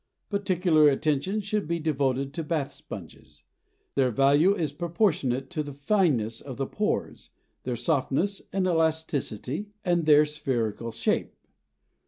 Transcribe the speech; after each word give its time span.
Particular 0.31 0.89
attention 0.89 1.41
should 1.41 1.67
be 1.67 1.77
devoted 1.77 2.33
to 2.33 2.43
bath 2.43 2.73
sponges. 2.73 3.43
Their 3.93 4.09
value 4.09 4.55
is 4.55 4.71
proportionate 4.73 5.51
to 5.51 5.61
the 5.61 5.75
fineness 5.75 6.41
of 6.41 6.57
the 6.57 6.65
pores, 6.65 7.29
their 7.65 7.75
softness 7.77 8.41
and 8.51 8.65
elasticity, 8.65 9.67
and 9.85 10.07
their 10.07 10.25
spherical 10.25 10.91
shape. 10.91 11.35